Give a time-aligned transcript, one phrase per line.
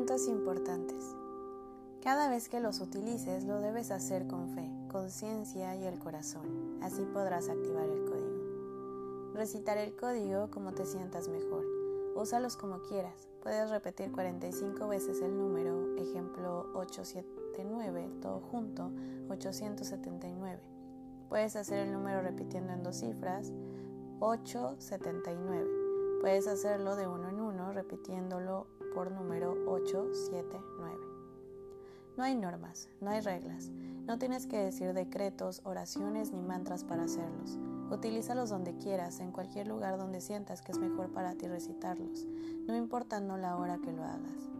[0.00, 1.14] Puntos importantes.
[2.02, 6.78] Cada vez que los utilices lo debes hacer con fe, conciencia y el corazón.
[6.80, 9.34] Así podrás activar el código.
[9.34, 11.66] Recitar el código como te sientas mejor.
[12.16, 13.28] Úsalos como quieras.
[13.42, 18.90] Puedes repetir 45 veces el número, ejemplo 879, todo junto,
[19.28, 20.62] 879.
[21.28, 23.52] Puedes hacer el número repitiendo en dos cifras,
[24.20, 25.79] 879.
[26.20, 30.98] Puedes hacerlo de uno en uno repitiéndolo por número 879.
[32.18, 33.70] No hay normas, no hay reglas.
[34.04, 37.58] No tienes que decir decretos, oraciones ni mantras para hacerlos.
[37.90, 42.26] Utilízalos donde quieras, en cualquier lugar donde sientas que es mejor para ti recitarlos,
[42.66, 44.50] no importando la hora que lo hagas.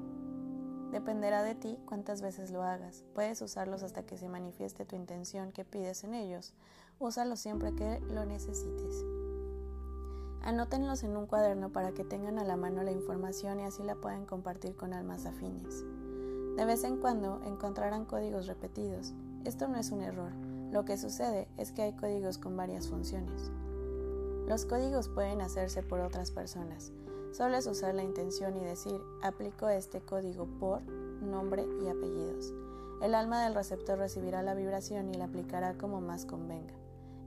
[0.92, 3.04] Dependerá de ti cuántas veces lo hagas.
[3.14, 6.54] Puedes usarlos hasta que se manifieste tu intención que pides en ellos.
[6.98, 9.04] Úsalos siempre que lo necesites.
[10.42, 13.94] Anótenlos en un cuaderno para que tengan a la mano la información y así la
[13.94, 15.84] puedan compartir con almas afines.
[16.56, 19.12] De vez en cuando encontrarán códigos repetidos.
[19.44, 20.32] Esto no es un error.
[20.72, 23.50] Lo que sucede es que hay códigos con varias funciones.
[24.46, 26.92] Los códigos pueden hacerse por otras personas.
[27.32, 30.82] Solo es usar la intención y decir, aplico este código por
[31.22, 32.52] nombre y apellidos.
[33.02, 36.74] El alma del receptor recibirá la vibración y la aplicará como más convenga.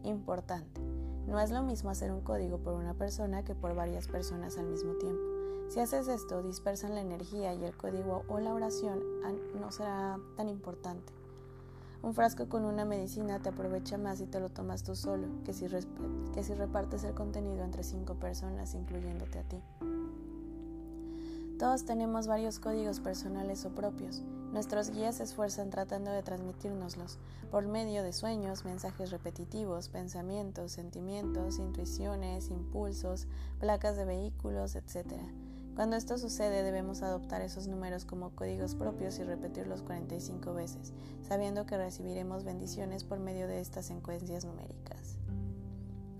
[0.03, 0.81] Importante.
[1.27, 4.67] No es lo mismo hacer un código por una persona que por varias personas al
[4.67, 5.21] mismo tiempo.
[5.69, 9.01] Si haces esto, dispersan la energía y el código o la oración
[9.59, 11.13] no será tan importante.
[12.03, 15.53] Un frasco con una medicina te aprovecha más si te lo tomas tú solo que
[15.53, 15.65] si,
[16.33, 19.63] que si repartes el contenido entre cinco personas, incluyéndote a ti.
[21.63, 24.21] Todos tenemos varios códigos personales o propios.
[24.51, 27.19] Nuestros guías se esfuerzan tratando de transmitírnoslos
[27.51, 33.29] por medio de sueños, mensajes repetitivos, pensamientos, sentimientos, intuiciones, impulsos,
[33.61, 35.13] placas de vehículos, etc.
[35.73, 41.65] Cuando esto sucede debemos adoptar esos números como códigos propios y repetirlos 45 veces, sabiendo
[41.65, 45.15] que recibiremos bendiciones por medio de estas secuencias numéricas.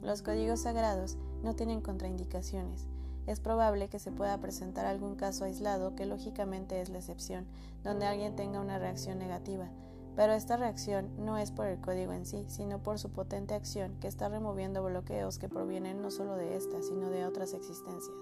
[0.01, 2.87] Los códigos sagrados no tienen contraindicaciones,
[3.27, 7.45] es probable que se pueda presentar algún caso aislado que lógicamente es la excepción,
[7.83, 9.69] donde alguien tenga una reacción negativa,
[10.15, 13.95] pero esta reacción no es por el código en sí, sino por su potente acción
[13.99, 18.15] que está removiendo bloqueos que provienen no solo de esta, sino de otras existencias.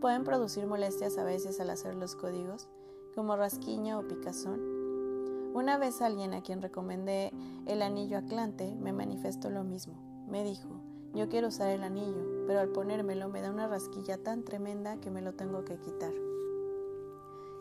[0.00, 2.68] Pueden producir molestias a veces al hacer los códigos,
[3.14, 4.60] como rasquiño o picazón.
[5.54, 7.32] Una vez alguien a quien recomendé
[7.66, 9.94] el anillo Atlante me manifestó lo mismo.
[10.26, 10.68] Me dijo,
[11.14, 15.10] yo quiero usar el anillo, pero al ponérmelo me da una rasquilla tan tremenda que
[15.10, 16.12] me lo tengo que quitar.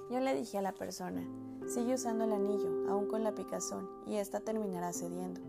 [0.10, 1.26] Yo le dije a la persona,
[1.68, 5.42] sigue usando el anillo, aún con la picazón, y ésta terminará cediendo.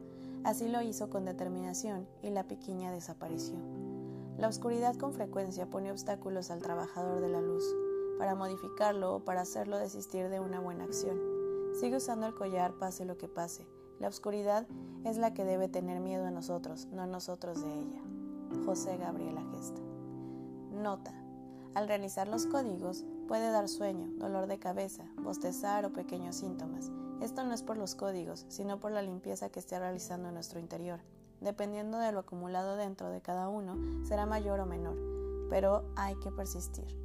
[0.44, 3.56] Así lo hizo con determinación y la piquiña desapareció.
[4.36, 7.64] La oscuridad con frecuencia pone obstáculos al trabajador de la luz,
[8.18, 11.20] para modificarlo o para hacerlo desistir de una buena acción.
[11.78, 13.66] Sigue usando el collar pase lo que pase,
[14.02, 14.66] la oscuridad
[15.04, 18.02] es la que debe tener miedo a nosotros, no nosotros de ella.
[18.66, 19.80] José Gabriela Gesta.
[20.72, 21.14] Nota.
[21.76, 26.90] Al realizar los códigos puede dar sueño, dolor de cabeza, bostezar o pequeños síntomas.
[27.20, 30.58] Esto no es por los códigos, sino por la limpieza que esté realizando en nuestro
[30.58, 30.98] interior.
[31.40, 34.96] Dependiendo de lo acumulado dentro de cada uno, será mayor o menor,
[35.48, 37.01] pero hay que persistir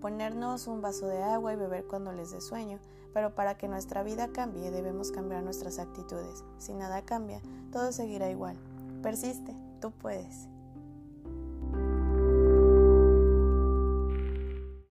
[0.00, 2.78] ponernos un vaso de agua y beber cuando les dé sueño,
[3.12, 6.44] pero para que nuestra vida cambie debemos cambiar nuestras actitudes.
[6.58, 7.40] Si nada cambia,
[7.72, 8.56] todo seguirá igual.
[9.02, 10.48] Persiste, tú puedes.